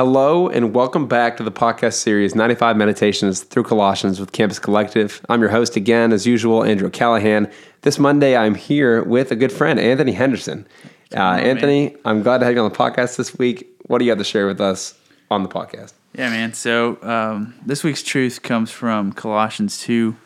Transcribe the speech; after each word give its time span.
Hello, 0.00 0.48
and 0.48 0.74
welcome 0.74 1.06
back 1.06 1.36
to 1.36 1.42
the 1.42 1.52
podcast 1.52 1.92
series 1.92 2.34
95 2.34 2.74
Meditations 2.74 3.42
through 3.42 3.64
Colossians 3.64 4.18
with 4.18 4.32
Campus 4.32 4.58
Collective. 4.58 5.20
I'm 5.28 5.42
your 5.42 5.50
host 5.50 5.76
again, 5.76 6.10
as 6.14 6.26
usual, 6.26 6.64
Andrew 6.64 6.88
Callahan. 6.88 7.50
This 7.82 7.98
Monday, 7.98 8.34
I'm 8.34 8.54
here 8.54 9.04
with 9.04 9.30
a 9.30 9.36
good 9.36 9.52
friend, 9.52 9.78
Anthony 9.78 10.12
Henderson. 10.12 10.66
Uh, 11.14 11.20
Anthony, 11.20 11.94
I'm 12.06 12.22
glad 12.22 12.38
to 12.38 12.46
have 12.46 12.54
you 12.54 12.62
on 12.62 12.72
the 12.72 12.74
podcast 12.74 13.18
this 13.18 13.36
week. 13.36 13.68
What 13.88 13.98
do 13.98 14.06
you 14.06 14.10
have 14.10 14.16
to 14.16 14.24
share 14.24 14.46
with 14.46 14.58
us 14.58 14.98
on 15.30 15.42
the 15.42 15.50
podcast? 15.50 15.92
Yeah, 16.14 16.30
man. 16.30 16.54
So 16.54 16.96
um, 17.02 17.52
this 17.66 17.84
week's 17.84 18.02
truth 18.02 18.40
comes 18.40 18.70
from 18.70 19.12
Colossians 19.12 19.82
2, 19.82 20.16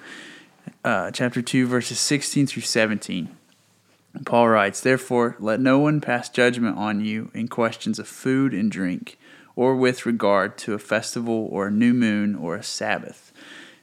uh, 0.85 1.11
chapter 1.11 1.43
2, 1.43 1.67
verses 1.67 1.99
16 1.99 2.47
through 2.47 2.63
17. 2.63 3.29
Paul 4.25 4.51
writes, 4.51 4.81
Therefore, 4.81 5.35
let 5.41 5.59
no 5.59 5.81
one 5.81 6.01
pass 6.01 6.29
judgment 6.29 6.79
on 6.79 7.05
you 7.05 7.33
in 7.35 7.49
questions 7.49 7.99
of 7.99 8.07
food 8.07 8.55
and 8.55 8.71
drink, 8.71 9.19
or 9.57 9.77
with 9.77 10.07
regard 10.07 10.59
to 10.59 10.75
a 10.75 10.79
festival 10.79 11.49
or 11.51 11.69
a 11.69 11.71
new 11.71 11.95
moon 11.95 12.35
or 12.35 12.57
a 12.57 12.63
Sabbath. 12.63 13.33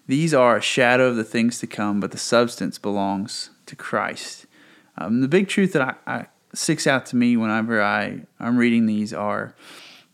These 0.08 0.34
are 0.34 0.58
a 0.58 0.62
shadow 0.62 1.08
of 1.08 1.16
the 1.16 1.24
things 1.24 1.60
to 1.60 1.68
come, 1.68 2.00
but 2.00 2.12
the 2.12 2.18
substance 2.18 2.78
belongs 2.78 3.52
to 3.68 3.76
Christ. 3.76 4.46
Um, 4.98 5.22
the 5.22 5.28
big 5.28 5.48
truth 5.48 5.74
that 5.74 5.82
I, 5.82 5.96
I 6.06 6.26
sticks 6.54 6.86
out 6.86 7.06
to 7.08 7.16
me 7.16 7.38
whenever 7.38 7.82
I, 7.82 8.22
I'm 8.40 8.58
reading 8.58 8.86
these 8.86 9.14
are 9.14 9.56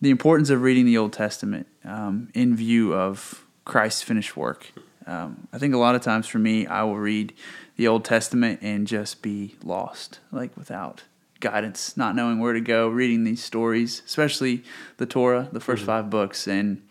the 0.02 0.12
importance 0.12 0.50
of 0.50 0.62
reading 0.62 0.86
the 0.86 0.98
Old 0.98 1.14
Testament 1.14 1.68
um, 1.84 2.30
in 2.34 2.56
view 2.56 2.94
of 2.94 3.46
Christ's 3.66 4.04
finished 4.04 4.38
work. 4.38 4.72
Um, 5.08 5.48
I 5.52 5.58
think 5.58 5.74
a 5.74 5.78
lot 5.78 5.96
of 5.96 6.02
times 6.02 6.28
for 6.28 6.38
me, 6.38 6.68
I 6.68 6.84
will 6.84 6.98
read 6.98 7.34
the 7.78 7.88
Old 7.88 8.06
Testament 8.06 8.60
and 8.62 8.86
just 8.86 9.22
be 9.22 9.56
lost, 9.64 10.20
like 10.32 10.56
without 10.58 11.04
guidance, 11.40 11.96
not 11.98 12.16
knowing 12.16 12.40
where 12.40 12.54
to 12.54 12.62
go, 12.62 12.88
reading 12.88 13.24
these 13.24 13.44
stories, 13.44 14.02
especially 14.06 14.64
the 14.98 15.06
Torah, 15.06 15.50
the 15.52 15.60
1st 15.60 15.76
mm-hmm. 15.76 15.86
five 15.86 16.10
books, 16.10 16.48
and 16.48 16.82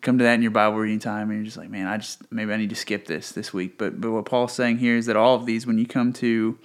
come 0.00 0.18
to 0.18 0.24
that 0.24 0.34
in 0.34 0.42
your 0.42 0.50
Bible 0.50 0.78
reading 0.78 0.98
time, 0.98 1.30
and 1.30 1.38
you're 1.38 1.44
just 1.44 1.56
like, 1.56 1.70
man, 1.70 1.86
I 1.86 1.98
just 1.98 2.30
maybe 2.32 2.52
I 2.52 2.56
need 2.56 2.70
to 2.70 2.76
skip 2.76 3.06
this 3.06 3.32
this 3.32 3.52
week. 3.52 3.78
But 3.78 4.00
but 4.00 4.10
what 4.10 4.24
Paul's 4.24 4.52
saying 4.52 4.78
here 4.78 4.96
is 4.96 5.06
that 5.06 5.16
all 5.16 5.34
of 5.34 5.46
these, 5.46 5.66
when 5.66 5.78
you 5.78 5.86
come 5.86 6.12
to 6.14 6.58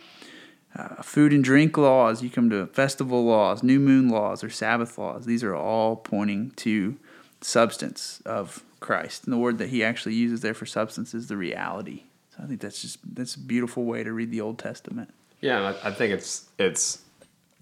uh, 0.75 1.01
food 1.01 1.33
and 1.33 1.43
drink 1.43 1.77
laws, 1.77 2.21
you 2.21 2.29
come 2.29 2.49
to 2.49 2.67
festival 2.67 3.25
laws, 3.25 3.63
new 3.63 3.79
moon 3.79 4.09
laws, 4.09 4.43
or 4.43 4.49
Sabbath 4.49 4.97
laws, 4.97 5.25
these 5.25 5.43
are 5.43 5.55
all 5.55 5.95
pointing 5.95 6.51
to 6.51 6.97
substance 7.41 8.21
of 8.25 8.63
Christ. 8.79 9.23
And 9.23 9.33
the 9.33 9.37
word 9.37 9.57
that 9.59 9.69
he 9.69 9.83
actually 9.83 10.15
uses 10.15 10.41
there 10.41 10.53
for 10.53 10.65
substance 10.65 11.13
is 11.13 11.27
the 11.27 11.37
reality. 11.37 12.03
So 12.35 12.43
I 12.43 12.47
think 12.47 12.61
that's 12.61 12.81
just 12.81 12.99
that's 13.15 13.35
a 13.35 13.39
beautiful 13.39 13.85
way 13.85 14.03
to 14.03 14.11
read 14.11 14.31
the 14.31 14.41
Old 14.41 14.59
Testament. 14.59 15.13
Yeah, 15.41 15.75
I 15.83 15.91
think 15.91 16.13
it's 16.13 16.47
it's 16.57 17.01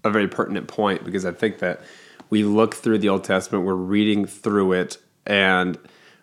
a 0.04 0.10
very 0.10 0.28
pertinent 0.28 0.68
point 0.68 1.04
because 1.04 1.24
I 1.24 1.32
think 1.32 1.58
that 1.58 1.80
we 2.30 2.44
look 2.44 2.74
through 2.74 2.98
the 2.98 3.08
Old 3.08 3.24
Testament, 3.24 3.64
we're 3.64 3.74
reading 3.74 4.26
through 4.26 4.72
it, 4.72 4.98
and 5.26 5.78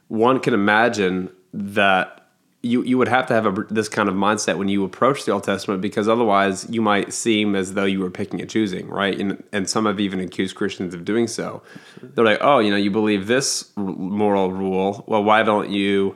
one 0.07 0.39
can 0.39 0.53
imagine 0.53 1.31
that 1.53 2.21
you 2.63 2.83
you 2.83 2.97
would 2.97 3.07
have 3.07 3.25
to 3.27 3.33
have 3.33 3.45
a, 3.45 3.63
this 3.69 3.89
kind 3.89 4.07
of 4.07 4.15
mindset 4.15 4.57
when 4.57 4.67
you 4.67 4.83
approach 4.83 5.25
the 5.25 5.31
Old 5.31 5.43
Testament 5.43 5.81
because 5.81 6.07
otherwise 6.07 6.67
you 6.69 6.81
might 6.81 7.11
seem 7.11 7.55
as 7.55 7.73
though 7.73 7.85
you 7.85 7.99
were 7.99 8.11
picking 8.11 8.39
and 8.39 8.49
choosing, 8.49 8.87
right? 8.87 9.19
And 9.19 9.43
and 9.51 9.69
some 9.69 9.85
have 9.85 9.99
even 9.99 10.19
accused 10.19 10.55
Christians 10.55 10.93
of 10.93 11.03
doing 11.03 11.27
so. 11.27 11.63
They're 12.01 12.25
like, 12.25 12.39
oh, 12.41 12.59
you 12.59 12.69
know, 12.69 12.77
you 12.77 12.91
believe 12.91 13.27
this 13.27 13.71
moral 13.75 14.51
rule. 14.51 15.03
Well, 15.07 15.23
why 15.23 15.43
don't 15.43 15.71
you? 15.71 16.15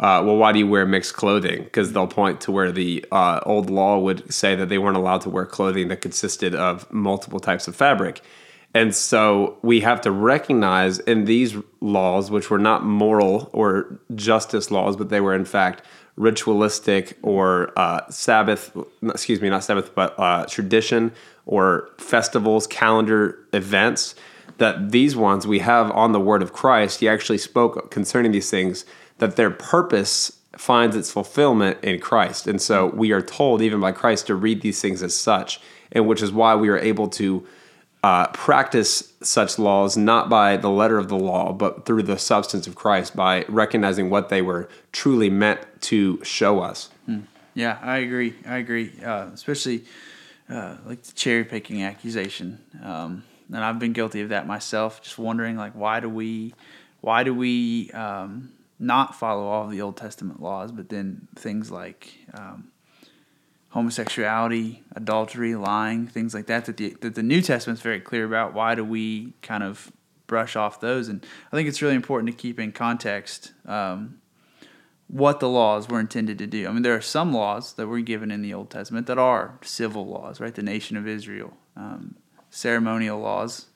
Uh, 0.00 0.22
well, 0.24 0.36
why 0.36 0.52
do 0.52 0.60
you 0.60 0.66
wear 0.66 0.86
mixed 0.86 1.14
clothing? 1.14 1.64
Because 1.64 1.92
they'll 1.92 2.06
point 2.06 2.40
to 2.42 2.52
where 2.52 2.70
the 2.70 3.04
uh, 3.10 3.40
old 3.44 3.68
law 3.68 3.98
would 3.98 4.32
say 4.32 4.54
that 4.54 4.68
they 4.68 4.78
weren't 4.78 4.96
allowed 4.96 5.22
to 5.22 5.30
wear 5.30 5.44
clothing 5.44 5.88
that 5.88 6.00
consisted 6.00 6.54
of 6.54 6.90
multiple 6.92 7.40
types 7.40 7.66
of 7.66 7.74
fabric. 7.74 8.22
And 8.74 8.94
so 8.94 9.58
we 9.62 9.80
have 9.80 10.00
to 10.02 10.10
recognize 10.10 11.00
in 11.00 11.24
these 11.24 11.56
laws, 11.80 12.30
which 12.30 12.50
were 12.50 12.58
not 12.58 12.84
moral 12.84 13.50
or 13.52 13.98
justice 14.14 14.70
laws, 14.70 14.94
but 14.94 15.08
they 15.08 15.20
were 15.20 15.34
in 15.34 15.44
fact 15.44 15.82
ritualistic 16.16 17.16
or 17.22 17.72
uh, 17.76 18.08
Sabbath, 18.10 18.76
excuse 19.02 19.40
me, 19.40 19.48
not 19.48 19.64
Sabbath, 19.64 19.94
but 19.94 20.14
uh, 20.18 20.44
tradition 20.46 21.12
or 21.46 21.90
festivals, 21.98 22.66
calendar 22.66 23.38
events, 23.52 24.14
that 24.58 24.90
these 24.90 25.16
ones 25.16 25.46
we 25.46 25.60
have 25.60 25.90
on 25.92 26.12
the 26.12 26.20
word 26.20 26.42
of 26.42 26.52
Christ. 26.52 27.00
He 27.00 27.08
actually 27.08 27.38
spoke 27.38 27.90
concerning 27.90 28.32
these 28.32 28.50
things 28.50 28.84
that 29.18 29.36
their 29.36 29.50
purpose 29.50 30.38
finds 30.56 30.96
its 30.96 31.10
fulfillment 31.10 31.78
in 31.82 32.00
Christ. 32.00 32.46
And 32.46 32.60
so 32.60 32.86
we 32.86 33.12
are 33.12 33.22
told, 33.22 33.62
even 33.62 33.80
by 33.80 33.92
Christ, 33.92 34.26
to 34.26 34.34
read 34.34 34.60
these 34.60 34.80
things 34.80 35.02
as 35.02 35.16
such, 35.16 35.60
and 35.92 36.06
which 36.06 36.22
is 36.22 36.32
why 36.32 36.54
we 36.54 36.68
are 36.68 36.78
able 36.78 37.08
to 37.08 37.46
uh, 38.02 38.28
practice 38.28 39.12
such 39.22 39.58
laws 39.58 39.96
not 39.96 40.28
by 40.28 40.56
the 40.56 40.70
letter 40.70 40.98
of 40.98 41.08
the 41.08 41.16
law, 41.16 41.52
but 41.52 41.84
through 41.84 42.02
the 42.02 42.18
substance 42.18 42.66
of 42.66 42.74
Christ, 42.74 43.14
by 43.14 43.44
recognizing 43.48 44.10
what 44.10 44.28
they 44.28 44.42
were 44.42 44.68
truly 44.92 45.30
meant 45.30 45.60
to 45.82 46.22
show 46.24 46.60
us. 46.60 46.90
Hmm. 47.06 47.20
Yeah, 47.54 47.78
I 47.82 47.98
agree. 47.98 48.34
I 48.46 48.58
agree. 48.58 48.92
Uh, 49.04 49.28
especially 49.34 49.84
uh, 50.48 50.76
like 50.86 51.02
the 51.02 51.12
cherry 51.12 51.44
picking 51.44 51.82
accusation. 51.82 52.60
Um, 52.82 53.24
and 53.52 53.64
I've 53.64 53.78
been 53.78 53.92
guilty 53.92 54.20
of 54.20 54.30
that 54.30 54.46
myself, 54.46 55.02
just 55.02 55.18
wondering 55.18 55.56
like 55.56 55.72
why 55.72 56.00
do 56.00 56.08
we, 56.08 56.54
why 57.00 57.24
do 57.24 57.34
we 57.34 57.90
um, 57.92 58.52
not 58.78 59.14
follow 59.14 59.46
all 59.46 59.64
of 59.64 59.70
the 59.70 59.80
Old 59.80 59.96
Testament 59.96 60.40
laws, 60.40 60.72
but 60.72 60.88
then 60.88 61.28
things 61.36 61.70
like 61.70 62.12
um, 62.34 62.68
homosexuality, 63.70 64.82
adultery, 64.94 65.54
lying, 65.54 66.06
things 66.06 66.34
like 66.34 66.46
that 66.46 66.64
that 66.66 66.76
the 66.76 66.96
that 67.00 67.14
the 67.14 67.22
New 67.22 67.40
Testament's 67.42 67.82
very 67.82 68.00
clear 68.00 68.24
about. 68.24 68.54
Why 68.54 68.74
do 68.74 68.84
we 68.84 69.34
kind 69.42 69.62
of 69.62 69.92
brush 70.26 70.56
off 70.56 70.80
those? 70.80 71.08
And 71.08 71.24
I 71.52 71.56
think 71.56 71.68
it's 71.68 71.82
really 71.82 71.94
important 71.94 72.30
to 72.30 72.36
keep 72.36 72.60
in 72.60 72.72
context 72.72 73.52
um, 73.66 74.20
what 75.08 75.40
the 75.40 75.48
laws 75.48 75.88
were 75.88 76.00
intended 76.00 76.38
to 76.38 76.46
do. 76.46 76.68
I 76.68 76.72
mean, 76.72 76.82
there 76.82 76.94
are 76.94 77.00
some 77.00 77.32
laws 77.32 77.72
that 77.74 77.86
were 77.86 78.00
given 78.00 78.30
in 78.30 78.42
the 78.42 78.54
Old 78.54 78.70
Testament 78.70 79.06
that 79.06 79.18
are 79.18 79.58
civil 79.62 80.06
laws, 80.06 80.40
right? 80.40 80.54
The 80.54 80.62
nation 80.62 80.96
of 80.96 81.08
Israel, 81.08 81.56
um, 81.76 82.16
ceremonial 82.58 83.20
laws, 83.20 83.66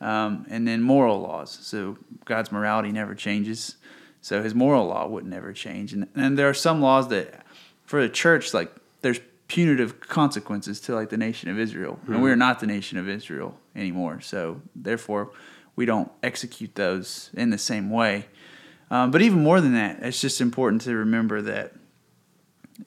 um, 0.00 0.46
and 0.50 0.68
then 0.68 0.82
moral 0.82 1.20
laws. 1.20 1.50
So 1.62 1.96
God's 2.26 2.52
morality 2.52 2.92
never 2.92 3.14
changes. 3.14 3.76
So 4.20 4.42
his 4.42 4.54
moral 4.54 4.86
law 4.86 5.06
would 5.08 5.24
never 5.24 5.52
change. 5.52 5.92
And, 5.94 6.08
and 6.14 6.38
there 6.38 6.48
are 6.48 6.54
some 6.54 6.82
laws 6.82 7.08
that, 7.08 7.46
for 7.84 8.02
the 8.02 8.08
church, 8.08 8.52
like 8.52 8.70
there's 9.00 9.20
punitive 9.48 10.00
consequences 10.00 10.80
to 10.80 10.94
like 10.94 11.08
the 11.08 11.16
nation 11.16 11.48
of 11.48 11.58
Israel, 11.58 11.94
mm-hmm. 11.94 12.12
and 12.12 12.22
we're 12.22 12.36
not 12.36 12.60
the 12.60 12.66
nation 12.66 12.98
of 12.98 13.08
Israel 13.08 13.56
anymore. 13.74 14.20
So 14.20 14.60
therefore, 14.74 15.30
we 15.74 15.86
don't 15.86 16.10
execute 16.22 16.74
those 16.74 17.30
in 17.34 17.50
the 17.50 17.58
same 17.58 17.90
way. 17.90 18.26
Um, 18.90 19.10
but 19.10 19.22
even 19.22 19.42
more 19.42 19.60
than 19.60 19.74
that, 19.74 19.98
it's 20.02 20.20
just 20.20 20.40
important 20.40 20.82
to 20.82 20.94
remember 20.94 21.40
that 21.42 21.72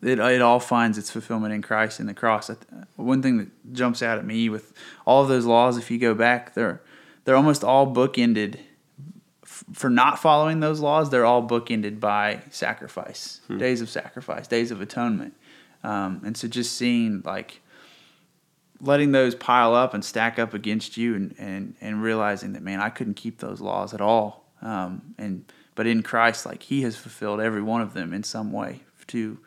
it, 0.01 0.19
it 0.19 0.41
all 0.41 0.59
finds 0.59 0.97
its 0.97 1.09
fulfillment 1.09 1.53
in 1.53 1.61
Christ 1.61 1.99
and 1.99 2.07
the 2.07 2.13
cross. 2.13 2.49
One 2.95 3.21
thing 3.21 3.37
that 3.37 3.73
jumps 3.73 4.01
out 4.01 4.17
at 4.17 4.25
me 4.25 4.49
with 4.49 4.73
all 5.05 5.23
of 5.23 5.29
those 5.29 5.45
laws, 5.45 5.77
if 5.77 5.89
you 5.89 5.97
go 5.97 6.13
back, 6.13 6.53
they're 6.53 6.81
they're 7.25 7.35
almost 7.35 7.63
all 7.63 7.93
bookended. 7.93 8.59
For 9.73 9.89
not 9.89 10.19
following 10.19 10.61
those 10.61 10.79
laws, 10.79 11.09
they're 11.09 11.25
all 11.25 11.47
bookended 11.47 11.99
by 11.99 12.41
sacrifice, 12.49 13.41
hmm. 13.47 13.57
days 13.57 13.81
of 13.81 13.89
sacrifice, 13.89 14.47
days 14.47 14.71
of 14.71 14.79
atonement. 14.81 15.35
Um, 15.83 16.21
and 16.25 16.35
so 16.35 16.47
just 16.47 16.75
seeing 16.75 17.21
like 17.25 17.61
letting 18.81 19.11
those 19.11 19.35
pile 19.35 19.75
up 19.75 19.93
and 19.93 20.03
stack 20.03 20.39
up 20.39 20.53
against 20.53 20.97
you 20.97 21.15
and, 21.15 21.35
and, 21.37 21.75
and 21.81 22.01
realizing 22.01 22.53
that, 22.53 22.61
man, 22.61 22.79
I 22.79 22.89
couldn't 22.89 23.15
keep 23.15 23.39
those 23.39 23.59
laws 23.59 23.93
at 23.93 24.01
all. 24.01 24.45
Um, 24.61 25.13
and, 25.17 25.51
but 25.75 25.85
in 25.85 26.01
Christ, 26.03 26.45
like 26.45 26.63
he 26.63 26.81
has 26.83 26.95
fulfilled 26.95 27.41
every 27.41 27.61
one 27.61 27.81
of 27.81 27.93
them 27.93 28.13
in 28.13 28.23
some 28.23 28.51
way 28.51 28.81
to 29.07 29.37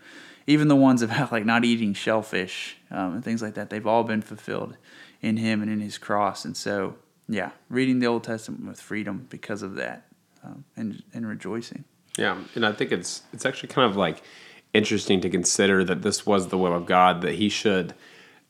even 0.47 0.69
the 0.69 0.77
ones 0.77 1.03
about 1.03 1.33
like 1.33 1.44
not 1.44 1.65
eating 1.65 1.94
shellfish 1.94 2.77
um, 2.91 3.15
and 3.15 3.25
things 3.25 3.43
like 3.43 3.55
that. 3.55 3.71
They've 3.71 3.87
all 3.87 4.05
been 4.05 4.23
fulfilled 4.23 4.77
in 5.21 5.37
him 5.37 5.62
and 5.62 5.71
in 5.71 5.81
his 5.81 5.99
cross. 5.99 6.44
And 6.44 6.56
so, 6.56 6.97
yeah, 7.29 7.50
reading 7.69 8.00
the 8.00 8.06
Old 8.06 8.25
Testament 8.25 8.67
with 8.67 8.81
freedom 8.81 9.27
because 9.31 9.62
of 9.62 9.75
that 9.77 10.06
um, 10.44 10.65
and, 10.77 11.03
and 11.15 11.27
rejoicing. 11.27 11.85
Yeah. 12.19 12.39
And 12.55 12.67
I 12.67 12.73
think 12.73 12.93
it's, 12.93 13.23
it's 13.33 13.47
actually 13.47 13.69
kind 13.69 13.91
of 13.91 13.97
like, 13.97 14.23
interesting 14.75 15.21
to 15.21 15.29
consider 15.29 15.85
that 15.85 16.00
this 16.00 16.25
was 16.25 16.49
the 16.49 16.56
will 16.56 16.75
of 16.75 16.87
God, 16.87 17.21
that 17.21 17.35
He 17.35 17.50
should, 17.50 17.93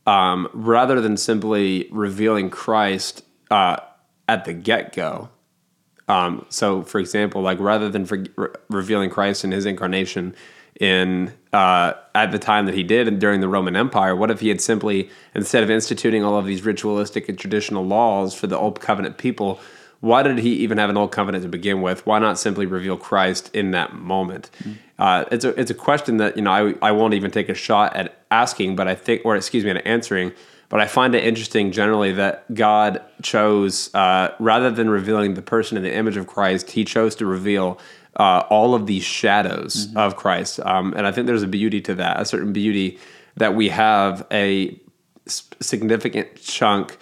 um, 0.07 0.49
rather 0.53 1.01
than 1.01 1.17
simply 1.17 1.89
revealing 1.91 2.49
Christ, 2.49 3.25
uh, 3.51 3.79
at 4.29 4.45
the 4.45 4.53
get 4.53 4.95
go. 4.95 5.31
Um, 6.07 6.47
so, 6.49 6.83
for 6.83 7.01
example, 7.01 7.43
like 7.43 7.59
rather 7.59 7.89
than 7.89 8.07
for, 8.07 8.25
re- 8.37 8.49
revealing 8.69 9.11
Christ 9.11 9.43
in 9.43 9.51
His 9.51 9.67
incarnation 9.67 10.37
in 10.81 11.33
uh, 11.53 11.93
at 12.15 12.33
the 12.33 12.39
time 12.39 12.67
that 12.67 12.75
He 12.75 12.83
did 12.83 13.09
and 13.09 13.21
during 13.21 13.41
the 13.41 13.49
Roman 13.49 13.77
Empire, 13.77 14.17
what 14.17 14.31
if 14.31 14.41
He 14.41 14.49
had 14.49 14.61
simply 14.61 15.11
instead 15.35 15.63
of 15.63 15.71
instituting 15.71 16.25
all 16.25 16.37
of 16.37 16.47
these 16.47 16.65
ritualistic 16.65 17.29
and 17.29 17.39
traditional 17.39 17.85
laws 17.87 18.35
for 18.35 18.47
the 18.47 18.59
old 18.59 18.81
covenant 18.81 19.19
people? 19.19 19.61
Why 20.01 20.23
did 20.23 20.39
He 20.39 20.55
even 20.57 20.79
have 20.79 20.91
an 20.91 20.97
old 20.97 21.13
covenant 21.13 21.43
to 21.45 21.49
begin 21.49 21.83
with? 21.83 22.05
Why 22.07 22.19
not 22.19 22.39
simply 22.39 22.67
reveal 22.67 22.97
Christ 22.97 23.55
in 23.55 23.71
that 23.73 23.95
moment? 23.95 24.51
Mm-hmm. 24.61 24.73
Uh, 24.99 25.25
it's 25.31 25.45
a 25.45 25.61
it's 25.61 25.71
a 25.71 25.75
question 25.75 26.17
that 26.19 26.37
you 26.37 26.43
know 26.43 26.51
I 26.51 26.89
I 26.89 26.93
won't 26.93 27.15
even 27.15 27.31
take 27.31 27.49
a 27.49 27.55
shot 27.55 27.95
at 27.95 28.17
asking, 28.31 28.77
but 28.77 28.89
I 28.89 28.95
think 28.95 29.23
or 29.25 29.37
excuse 29.37 29.65
me 29.65 29.71
at 29.71 29.87
answering 29.87 30.33
but 30.73 30.81
I 30.81 30.87
find 30.87 31.15
it 31.15 31.23
interesting 31.23 31.71
generally 31.71 32.13
that 32.13 32.55
God 32.55 33.03
chose, 33.21 33.95
uh, 33.95 34.35
rather 34.39 34.71
than 34.71 34.89
revealing 34.89 35.35
the 35.35 35.43
person 35.43 35.77
in 35.77 35.83
the 35.83 35.95
image 35.95 36.17
of 36.17 36.27
Christ, 36.27 36.71
He 36.71 36.83
chose 36.83 37.15
to 37.17 37.27
reveal 37.27 37.79
uh, 38.17 38.45
all 38.51 38.75
of 38.75 38.87
these 38.87 39.05
shadows 39.05 39.87
mm-hmm. 39.87 39.99
of 39.99 40.17
Christ. 40.17 40.61
Um, 40.61 40.95
and 40.97 41.07
I 41.07 41.13
think 41.13 41.27
there's 41.27 41.43
a 41.43 41.49
beauty 41.49 41.81
to 41.83 41.95
that, 41.97 42.21
a 42.21 42.25
certain 42.25 42.53
beauty 42.53 42.99
that 43.37 43.55
we 43.55 43.69
have 43.71 44.27
a 44.31 44.79
significant 45.27 46.37
chunk 46.37 46.99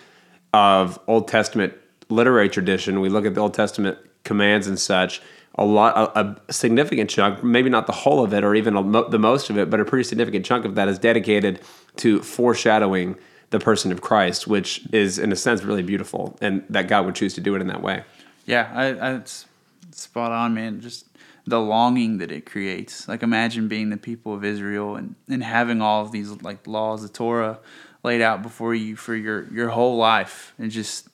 of 0.53 0.99
Old 1.07 1.29
Testament 1.29 1.75
literary 2.09 2.49
tradition. 2.49 3.01
We 3.01 3.09
look 3.09 3.27
at 3.27 3.35
the 3.35 3.41
Old 3.41 3.55
Testament 3.55 3.99
commands 4.25 4.67
and 4.67 4.79
such. 4.79 5.23
A 5.57 5.65
lot, 5.65 5.97
a, 5.97 6.41
a 6.49 6.53
significant 6.53 7.11
chunk, 7.11 7.43
maybe 7.43 7.69
not 7.69 7.87
the 7.87 7.93
whole 7.93 8.23
of 8.23 8.33
it 8.33 8.45
or 8.45 8.55
even 8.55 8.77
a, 8.77 9.09
the 9.11 9.19
most 9.19 9.51
of 9.51 9.59
it, 9.59 9.69
but 9.69 9.81
a 9.81 9.85
pretty 9.85 10.05
significant 10.05 10.47
chunk 10.47 10.65
of 10.65 10.77
that 10.77 10.89
is 10.89 10.99
dedicated 10.99 11.61
to 11.97 12.23
foreshadowing 12.23 13.17
the 13.51 13.59
person 13.59 13.91
of 13.91 14.01
Christ, 14.01 14.47
which 14.47 14.83
is 14.93 15.19
in 15.19 15.33
a 15.33 15.37
sense 15.37 15.65
really 15.65 15.83
beautiful, 15.83 16.39
and 16.41 16.65
that 16.71 16.87
God 16.87 17.05
would 17.05 17.17
choose 17.17 17.35
to 17.35 17.41
do 17.41 17.57
it 17.57 17.61
in 17.61 17.67
that 17.67 17.83
way. 17.83 18.05
Yeah, 18.47 18.71
I, 18.73 18.85
I, 18.87 19.15
it's 19.17 19.47
spot 19.93 20.33
on, 20.33 20.55
man. 20.55 20.81
Just 20.81 21.07
the 21.47 21.61
longing 21.61 22.19
that 22.19 22.31
it 22.31 22.47
creates. 22.47 23.09
Like 23.09 23.23
imagine 23.23 23.69
being 23.69 23.91
the 23.91 23.97
people 23.97 24.35
of 24.35 24.45
Israel 24.45 24.97
and, 24.97 25.15
and 25.29 25.43
having 25.43 25.83
all 25.83 26.03
of 26.03 26.13
these 26.13 26.31
like 26.43 26.67
laws, 26.67 27.03
the 27.03 27.09
Torah 27.09 27.59
laid 28.03 28.23
out 28.23 28.43
before 28.43 28.75
you 28.75 28.97
for 28.97 29.15
your 29.15 29.53
your 29.53 29.69
whole 29.71 29.97
life, 29.97 30.55
and 30.59 30.71
just 30.71 31.09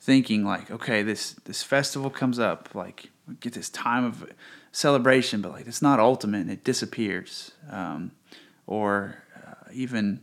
thinking 0.00 0.44
like, 0.44 0.70
okay, 0.70 1.02
this 1.02 1.32
this 1.44 1.62
festival 1.62 2.10
comes 2.10 2.38
up, 2.38 2.74
like 2.74 3.10
get 3.40 3.52
this 3.52 3.70
time 3.70 4.04
of 4.04 4.28
celebration, 4.72 5.40
but 5.40 5.52
like 5.52 5.66
it's 5.66 5.82
not 5.82 6.00
ultimate, 6.00 6.40
and 6.40 6.50
it 6.50 6.64
disappears. 6.64 7.52
Um, 7.70 8.12
or 8.66 9.22
uh, 9.36 9.68
even 9.72 10.20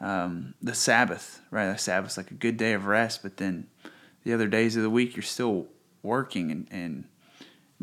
um, 0.00 0.54
the 0.60 0.74
Sabbath, 0.74 1.40
right? 1.50 1.70
The 1.70 1.78
Sabbath's 1.78 2.16
like 2.16 2.30
a 2.30 2.34
good 2.34 2.56
day 2.56 2.72
of 2.72 2.86
rest, 2.86 3.22
but 3.22 3.36
then 3.36 3.68
the 4.24 4.32
other 4.32 4.48
days 4.48 4.76
of 4.76 4.82
the 4.82 4.90
week 4.90 5.14
you're 5.16 5.22
still 5.22 5.66
working 6.02 6.50
and, 6.50 6.66
and 6.70 7.04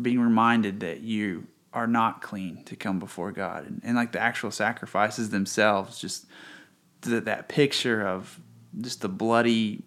being 0.02 0.20
reminded 0.20 0.80
that 0.82 1.02
you 1.02 1.48
are 1.74 1.88
not 1.88 2.22
clean 2.22 2.64
to 2.66 2.76
come 2.76 3.00
before 3.00 3.32
God. 3.32 3.68
And, 3.68 3.82
and 3.84 3.96
like 3.96 4.12
the 4.12 4.20
actual 4.20 4.52
sacrifices 4.52 5.30
themselves, 5.30 6.00
just 6.00 6.26
the, 7.02 7.22
that 7.22 7.48
picture 7.48 8.06
of 8.06 8.40
just 8.80 9.02
the 9.02 9.10
bloody, 9.10 9.84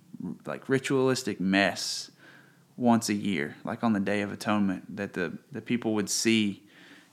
like 0.46 0.68
ritualistic 0.68 1.40
mess 1.40 2.10
once 2.76 3.08
a 3.08 3.14
year, 3.14 3.56
like 3.64 3.82
on 3.82 3.92
the 3.92 4.00
Day 4.00 4.22
of 4.22 4.32
Atonement, 4.32 4.96
that 4.96 5.14
the, 5.14 5.38
the 5.50 5.60
people 5.60 5.94
would 5.94 6.08
see 6.08 6.62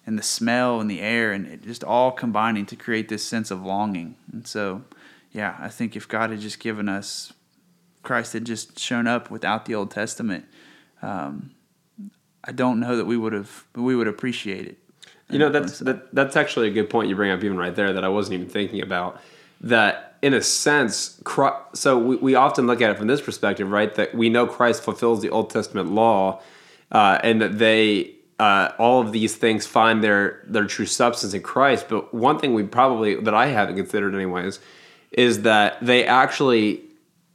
and 0.05 0.17
the 0.17 0.23
smell 0.23 0.79
and 0.79 0.89
the 0.89 1.01
air 1.01 1.31
and 1.31 1.45
it 1.45 1.63
just 1.63 1.83
all 1.83 2.11
combining 2.11 2.65
to 2.67 2.75
create 2.75 3.09
this 3.09 3.23
sense 3.23 3.51
of 3.51 3.63
longing. 3.63 4.15
And 4.31 4.47
so, 4.47 4.83
yeah, 5.31 5.55
I 5.59 5.69
think 5.69 5.95
if 5.95 6.07
God 6.07 6.29
had 6.29 6.39
just 6.39 6.59
given 6.59 6.89
us, 6.89 7.33
Christ 8.01 8.33
had 8.33 8.45
just 8.45 8.79
shown 8.79 9.07
up 9.07 9.29
without 9.29 9.65
the 9.65 9.75
Old 9.75 9.91
Testament, 9.91 10.45
um, 11.01 11.51
I 12.43 12.51
don't 12.51 12.79
know 12.79 12.95
that 12.95 13.05
we 13.05 13.17
would 13.17 13.33
have 13.33 13.65
we 13.75 13.95
would 13.95 14.07
appreciate 14.07 14.67
it. 14.67 14.77
You 15.29 15.37
know, 15.37 15.49
that's 15.49 15.79
that, 15.79 16.13
that's 16.13 16.35
actually 16.35 16.67
a 16.69 16.71
good 16.71 16.89
point 16.89 17.07
you 17.09 17.15
bring 17.15 17.31
up 17.31 17.43
even 17.43 17.57
right 17.57 17.75
there 17.75 17.93
that 17.93 18.03
I 18.03 18.09
wasn't 18.09 18.35
even 18.35 18.49
thinking 18.49 18.81
about. 18.81 19.21
That 19.61 20.17
in 20.21 20.33
a 20.33 20.41
sense, 20.41 21.21
so 21.73 21.97
we, 21.97 22.15
we 22.17 22.35
often 22.35 22.67
look 22.67 22.81
at 22.81 22.89
it 22.89 22.97
from 22.97 23.07
this 23.07 23.21
perspective, 23.21 23.69
right? 23.69 23.93
That 23.95 24.15
we 24.15 24.29
know 24.29 24.47
Christ 24.47 24.83
fulfills 24.83 25.21
the 25.21 25.29
Old 25.29 25.49
Testament 25.49 25.91
law, 25.91 26.41
uh, 26.91 27.19
and 27.23 27.41
that 27.41 27.59
they 27.59 28.15
uh, 28.39 28.71
all 28.79 29.01
of 29.01 29.11
these 29.11 29.35
things 29.35 29.67
find 29.67 30.03
their 30.03 30.43
their 30.47 30.65
true 30.65 30.85
substance 30.85 31.33
in 31.33 31.41
Christ. 31.41 31.87
But 31.89 32.13
one 32.13 32.39
thing 32.39 32.53
we 32.53 32.63
probably 32.63 33.15
that 33.15 33.33
I 33.33 33.47
haven't 33.47 33.75
considered 33.75 34.15
anyways 34.15 34.59
is 35.11 35.43
that 35.43 35.77
they 35.81 36.05
actually 36.05 36.81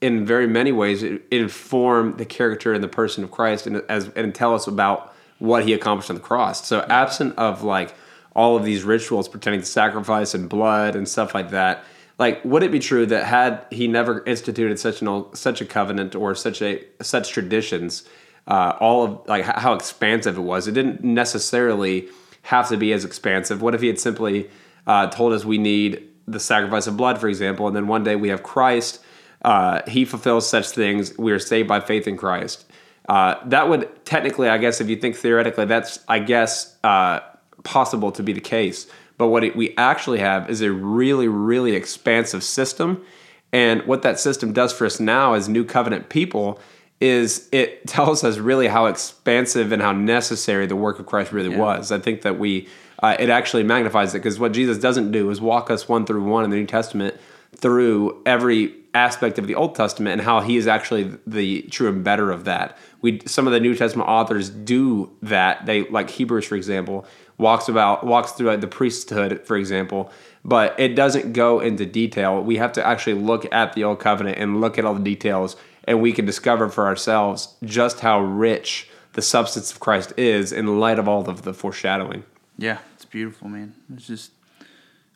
in 0.05 0.27
very 0.27 0.47
many 0.47 0.71
ways 0.71 1.03
inform 1.31 2.19
the 2.19 2.27
character 2.27 2.75
and 2.75 2.85
the 2.85 2.89
person 2.89 3.25
of 3.25 3.31
Christ 3.31 3.67
and 3.67 3.83
as 3.89 4.11
and 4.15 4.35
tell 4.35 4.55
us 4.55 4.67
about 4.67 5.15
what 5.39 5.65
he 5.65 5.73
accomplished 5.73 6.11
on 6.11 6.17
the 6.17 6.23
cross. 6.23 6.67
So 6.67 6.85
absent 6.91 7.39
of 7.39 7.63
like 7.63 7.95
all 8.37 8.55
of 8.55 8.65
these 8.65 8.83
rituals 8.83 9.29
pertaining 9.29 9.61
to 9.61 9.67
sacrifice 9.67 10.35
and 10.35 10.47
blood 10.47 10.95
and 10.95 11.09
stuff 11.09 11.35
like 11.35 11.51
that, 11.53 11.85
like 12.19 12.45
would 12.45 12.63
it 12.63 12.71
be 12.71 12.81
true 12.81 13.07
that 13.07 13.25
had 13.25 13.65
he 13.71 13.89
never 13.89 14.23
instituted 14.27 14.79
such 14.79 15.01
an 15.01 15.25
such 15.35 15.63
a 15.63 15.65
covenant 15.65 16.15
or 16.15 16.35
such 16.35 16.61
a 16.61 16.85
such 17.01 17.31
traditions, 17.31 18.07
uh, 18.47 18.77
all 18.81 19.05
of 19.05 19.27
like 19.27 19.45
how 19.47 19.73
expansive 19.73 20.37
it 20.37 20.43
was, 20.43 20.69
it 20.69 20.73
didn't 20.73 21.03
necessarily 21.03 22.09
have 22.43 22.69
to 22.69 22.77
be 22.77 22.93
as 22.93 23.07
expansive. 23.07 23.63
What 23.63 23.75
if 23.75 23.81
he 23.81 23.87
had 23.87 23.99
simply 23.99 24.51
uh, 24.87 25.07
told 25.07 25.33
us 25.33 25.47
we 25.47 25.57
need 25.57 26.07
the 26.27 26.41
sacrifice 26.41 26.87
of 26.87 26.99
blood, 26.99 27.19
for 27.19 27.29
example, 27.29 27.67
and 27.67 27.75
then 27.75 27.87
one 27.87 28.05
day 28.05 28.17
we 28.17 28.29
have 28.29 28.43
Christ. 28.43 29.01
Uh, 29.45 29.83
he 29.87 30.05
fulfills 30.05 30.49
such 30.49 30.71
things. 30.71 31.17
We 31.19 31.31
are 31.31 31.39
saved 31.39 31.69
by 31.69 31.81
faith 31.81 32.09
in 32.09 32.17
Christ. 32.17 32.65
Uh, 33.09 33.37
that 33.47 33.69
would 33.69 33.89
technically, 34.05 34.49
I 34.49 34.59
guess, 34.59 34.81
if 34.81 34.89
you 34.89 34.97
think 34.97 35.17
theoretically, 35.17 35.67
that's 35.67 36.01
I 36.09 36.19
guess 36.19 36.77
uh, 36.83 37.21
possible 37.63 38.11
to 38.13 38.23
be 38.23 38.33
the 38.33 38.41
case. 38.41 38.87
But 39.19 39.29
what 39.29 39.45
it, 39.45 39.55
we 39.55 39.75
actually 39.77 40.19
have 40.21 40.51
is 40.51 40.63
a 40.63 40.73
really, 40.73 41.29
really 41.29 41.75
expansive 41.75 42.43
system. 42.43 43.05
And 43.53 43.83
what 43.87 44.03
that 44.03 44.19
system 44.19 44.53
does 44.53 44.73
for 44.73 44.87
us 44.87 44.99
now 44.99 45.35
as 45.35 45.49
new 45.49 45.65
covenant 45.65 46.09
people 46.09 46.59
is 47.01 47.49
it 47.53 47.87
tells 47.87 48.25
us 48.25 48.39
really 48.39 48.69
how 48.69 48.87
expansive 48.87 49.73
and 49.73 49.83
how 49.83 49.93
necessary 49.93 50.67
the 50.67 50.77
work 50.77 50.99
of 50.99 51.07
Christ 51.07 51.33
really 51.33 51.51
yeah. 51.51 51.59
was. 51.59 51.93
I 51.93 51.99
think 51.99 52.23
that 52.23 52.39
we 52.39 52.69
uh, 53.03 53.17
it 53.19 53.29
actually 53.29 53.65
magnifies 53.65 54.15
it 54.15 54.19
because 54.19 54.39
what 54.39 54.53
Jesus 54.53 54.79
doesn't 54.79 55.13
do 55.13 55.29
is 55.29 55.41
walk 55.41 55.71
us 55.71 55.89
one 55.89 56.07
through 56.07 56.25
one 56.25 56.45
in 56.45 56.51
the 56.51 56.57
New 56.57 56.67
Testament 56.67 57.15
through 57.55 58.23
every 58.25 58.75
aspect 58.95 59.39
of 59.39 59.47
the 59.47 59.55
Old 59.55 59.75
Testament 59.75 60.13
and 60.13 60.23
how 60.23 60.41
he 60.41 60.57
is 60.57 60.67
actually 60.67 61.13
the 61.27 61.63
true 61.63 61.89
and 61.89 62.05
better 62.05 62.31
of 62.31 62.45
that. 62.45 62.79
We 63.03 63.21
some 63.27 63.47
of 63.47 63.53
the 63.53 63.61
New 63.61 63.75
Testament 63.75 64.09
authors 64.09 64.49
do 64.49 65.11
that. 65.23 65.67
They 65.67 65.83
like 65.89 66.11
Hebrews, 66.11 66.47
for 66.47 66.55
example, 66.55 67.05
walks 67.37 67.69
about 67.69 68.07
walks 68.07 68.33
through 68.33 68.57
the 68.59 68.67
priesthood, 68.67 69.43
for 69.45 69.57
example, 69.57 70.11
but 70.45 70.79
it 70.79 70.95
doesn't 70.95 71.33
go 71.33 71.61
into 71.61 71.85
detail. 71.85 72.41
We 72.41 72.57
have 72.57 72.73
to 72.75 72.87
actually 72.87 73.15
look 73.15 73.53
at 73.53 73.73
the 73.75 73.85
Old 73.85 73.99
Covenant 73.99 74.39
and 74.39 74.61
look 74.61 74.79
at 74.79 74.85
all 74.85 74.95
the 74.95 75.03
details, 75.03 75.57
and 75.85 76.01
we 76.01 76.13
can 76.13 76.25
discover 76.25 76.69
for 76.69 76.87
ourselves 76.87 77.57
just 77.65 78.01
how 78.01 78.21
rich 78.21 78.89
the 79.15 79.23
substance 79.23 79.73
of 79.73 79.81
Christ 79.81 80.13
is 80.17 80.53
in 80.53 80.79
light 80.79 80.99
of 80.99 81.09
all 81.09 81.29
of 81.29 81.43
the 81.43 81.55
foreshadowing. 81.55 82.25
Yeah, 82.57 82.79
it's 82.95 83.05
beautiful, 83.05 83.49
man. 83.49 83.75
It's 83.93 84.07
just 84.07 84.31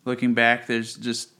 looking 0.04 0.34
back. 0.34 0.66
There's 0.66 0.94
just 0.94 1.30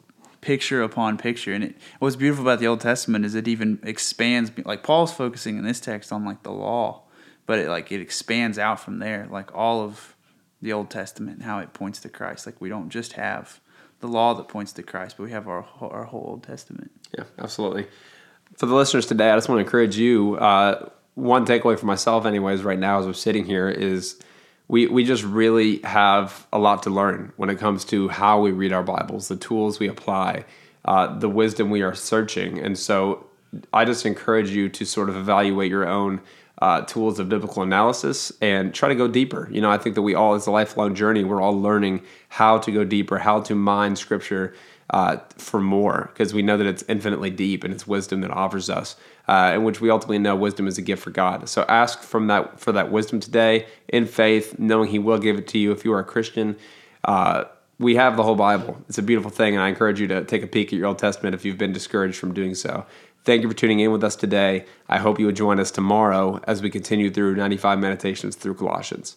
picture 0.41 0.83
upon 0.83 1.19
picture, 1.19 1.53
and 1.53 1.65
it, 1.65 1.77
what's 1.99 2.17
beautiful 2.17 2.45
about 2.45 2.61
the 2.61 2.67
Old 2.67 2.81
Testament 2.81 3.25
is 3.25 3.35
it 3.35 3.49
even 3.49 3.79
expands. 3.83 4.51
Like 4.65 4.83
Paul's 4.83 5.13
focusing 5.13 5.59
in 5.59 5.65
this 5.65 5.81
text 5.81 6.13
on 6.13 6.25
like 6.25 6.43
the 6.43 6.53
law, 6.53 7.03
but 7.47 7.59
it 7.59 7.69
like 7.69 7.91
it 7.93 8.01
expands 8.01 8.59
out 8.59 8.81
from 8.81 8.99
there. 8.99 9.27
Like 9.31 9.55
all 9.55 9.83
of 9.83 10.17
the 10.61 10.73
Old 10.73 10.91
Testament, 10.91 11.43
how 11.43 11.59
it 11.59 11.73
points 11.73 12.01
to 12.01 12.09
Christ. 12.09 12.47
Like 12.47 12.61
we 12.61 12.69
don't 12.69 12.91
just 12.91 13.15
have 13.15 13.61
the 14.01 14.09
law 14.09 14.35
that 14.35 14.49
points 14.49 14.73
to 14.75 14.83
Christ, 14.83 15.17
but 15.17 15.25
we 15.25 15.31
have 15.31 15.49
our 15.49 15.67
our 15.81 16.05
whole 16.05 16.25
Old 16.29 16.43
Testament. 16.43 16.91
Yeah, 17.17 17.25
absolutely. 17.39 17.87
For 18.57 18.67
the 18.67 18.75
listeners 18.75 19.07
today, 19.07 19.31
I 19.31 19.37
just 19.37 19.49
want 19.49 19.59
to 19.59 19.65
encourage 19.65 19.97
you. 19.97 20.37
Uh, 20.37 20.89
one 21.15 21.45
takeaway 21.45 21.77
for 21.77 21.87
myself, 21.87 22.27
anyways, 22.27 22.63
right 22.63 22.79
now 22.79 23.01
as 23.01 23.07
we're 23.07 23.13
sitting 23.13 23.45
here 23.45 23.69
is 23.69 24.21
we 24.69 24.87
we 24.87 25.05
just 25.05 25.25
really 25.25 25.79
have 25.79 26.47
a 26.53 26.59
lot 26.59 26.83
to 26.85 26.91
learn 26.91 27.33
when 27.37 27.51
it 27.51 27.59
comes 27.59 27.85
to 27.87 28.09
how 28.09 28.41
we 28.41 28.53
read 28.53 28.73
our 28.73 28.83
Bibles, 28.83 29.29
the 29.29 29.37
tools 29.37 29.81
we 29.81 29.89
apply, 29.89 30.45
uh, 30.85 31.19
the 31.19 31.29
wisdom 31.29 31.71
we 31.71 31.83
are 31.83 31.95
searching, 31.95 32.59
and 32.59 32.79
so 32.79 33.27
I 33.73 33.85
just 33.85 34.05
encourage 34.05 34.51
you 34.51 34.69
to 34.69 34.85
sort 34.85 35.09
of 35.09 35.17
evaluate 35.17 35.71
your 35.71 35.89
own 35.89 36.21
uh, 36.61 36.83
tools 36.83 37.19
of 37.19 37.29
biblical 37.29 37.63
analysis 37.63 38.33
and 38.41 38.75
try 38.75 38.89
to 38.89 38.95
go 38.95 39.09
deeper. 39.09 39.49
You 39.51 39.61
know, 39.61 39.71
I 39.71 39.79
think 39.79 39.95
that 39.95 40.03
we 40.03 40.15
all, 40.15 40.35
as 40.35 40.47
a 40.47 40.51
lifelong 40.51 40.95
journey, 40.95 41.25
we're 41.25 41.41
all 41.41 41.59
learning 41.59 42.03
how 42.29 42.59
to 42.59 42.73
go 42.73 42.85
deeper, 42.85 43.19
how 43.19 43.41
to 43.43 43.55
mine 43.55 43.97
Scripture 43.97 44.55
uh, 44.91 45.19
for 45.37 45.61
more, 45.61 46.11
because 46.13 46.33
we 46.33 46.43
know 46.43 46.57
that 46.57 46.67
it's 46.67 46.83
infinitely 46.89 47.31
deep 47.31 47.65
and 47.65 47.73
it's 47.75 47.87
wisdom 47.87 48.21
that 48.23 48.31
offers 48.31 48.71
us 48.71 48.97
uh, 49.29 49.53
in 49.55 49.63
which 49.63 49.81
we 49.81 49.91
ultimately 49.91 50.19
know 50.19 50.35
wisdom 50.35 50.67
is 50.67 50.79
a 50.79 50.83
gift 50.83 51.03
for 51.03 51.11
God. 51.11 51.49
So 51.49 51.65
ask 51.69 52.01
from 52.01 52.29
that 52.29 52.59
for 52.59 52.73
that 52.73 52.91
wisdom 52.91 53.21
today 53.21 53.67
in 53.89 54.07
faith, 54.07 54.59
knowing 54.59 54.91
He 54.91 54.99
will 54.99 55.19
give 55.19 55.37
it 55.37 55.47
to 55.49 55.59
you 55.59 55.73
if 55.73 55.85
you 55.85 55.93
are 55.93 56.01
a 56.01 56.05
Christian. 56.05 56.57
Uh, 57.05 57.45
we 57.79 57.95
have 57.95 58.17
the 58.17 58.25
whole 58.25 58.35
Bible. 58.35 58.79
It's 58.89 58.99
a 58.99 59.03
beautiful 59.03 59.31
thing, 59.31 59.55
and 59.55 59.63
I 59.63 59.69
encourage 59.69 60.01
you 60.01 60.09
to 60.09 60.25
take 60.25 60.43
a 60.43 60.49
peek 60.49 60.73
at 60.73 60.79
your 60.79 60.89
Old 60.89 60.99
Testament 60.99 61.35
if 61.35 61.45
you've 61.45 61.59
been 61.59 61.73
discouraged 61.73 62.19
from 62.19 62.35
doing 62.35 62.55
so. 62.55 62.87
Thank 63.25 63.43
you 63.43 63.49
for 63.49 63.55
tuning 63.55 63.81
in 63.81 63.93
with 63.93 64.03
us 64.03 64.17
today. 64.17 64.65
I 64.89 64.99
hope 64.99 65.21
you 65.21 65.27
will 65.27 65.33
join 65.33 65.61
us 65.61 65.71
tomorrow 65.71 66.41
as 66.45 66.63
we 66.63 66.71
continue 66.71 67.11
through 67.11 67.37
95 67.37 67.79
meditations 67.79 68.37
through 68.37 68.55
Colossians. 68.55 69.17